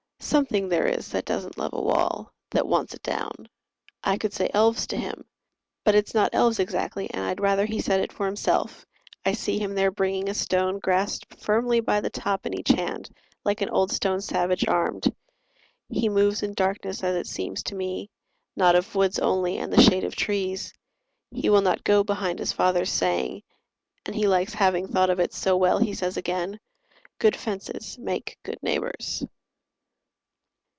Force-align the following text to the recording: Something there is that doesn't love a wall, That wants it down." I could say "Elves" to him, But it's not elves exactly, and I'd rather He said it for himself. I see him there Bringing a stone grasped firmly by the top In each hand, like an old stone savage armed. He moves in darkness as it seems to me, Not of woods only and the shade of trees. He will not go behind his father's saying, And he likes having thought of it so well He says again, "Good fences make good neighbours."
Something 0.23 0.69
there 0.69 0.87
is 0.87 1.09
that 1.09 1.25
doesn't 1.25 1.57
love 1.57 1.73
a 1.73 1.81
wall, 1.81 2.31
That 2.51 2.67
wants 2.67 2.93
it 2.93 3.01
down." 3.03 3.49
I 4.01 4.17
could 4.17 4.31
say 4.31 4.49
"Elves" 4.53 4.87
to 4.87 4.95
him, 4.95 5.25
But 5.83 5.95
it's 5.95 6.13
not 6.13 6.29
elves 6.33 6.59
exactly, 6.59 7.09
and 7.09 7.25
I'd 7.25 7.41
rather 7.41 7.65
He 7.65 7.81
said 7.81 7.99
it 7.99 8.13
for 8.13 8.27
himself. 8.27 8.85
I 9.25 9.33
see 9.33 9.57
him 9.59 9.73
there 9.73 9.91
Bringing 9.91 10.29
a 10.29 10.33
stone 10.33 10.79
grasped 10.79 11.41
firmly 11.41 11.81
by 11.81 11.99
the 11.99 12.11
top 12.11 12.45
In 12.45 12.53
each 12.57 12.69
hand, 12.69 13.09
like 13.43 13.59
an 13.59 13.69
old 13.71 13.91
stone 13.91 14.21
savage 14.21 14.65
armed. 14.69 15.13
He 15.89 16.07
moves 16.07 16.43
in 16.43 16.53
darkness 16.53 17.03
as 17.03 17.15
it 17.17 17.27
seems 17.27 17.61
to 17.63 17.75
me, 17.75 18.09
Not 18.55 18.75
of 18.75 18.95
woods 18.95 19.19
only 19.19 19.57
and 19.57 19.73
the 19.73 19.81
shade 19.81 20.05
of 20.05 20.15
trees. 20.15 20.71
He 21.31 21.49
will 21.49 21.61
not 21.61 21.83
go 21.83 22.03
behind 22.05 22.39
his 22.39 22.53
father's 22.53 22.91
saying, 22.91 23.41
And 24.05 24.15
he 24.15 24.27
likes 24.27 24.53
having 24.53 24.87
thought 24.87 25.09
of 25.09 25.19
it 25.19 25.33
so 25.33 25.57
well 25.57 25.79
He 25.79 25.93
says 25.95 26.15
again, 26.15 26.59
"Good 27.17 27.35
fences 27.35 27.97
make 27.97 28.37
good 28.43 28.59
neighbours." 28.61 29.25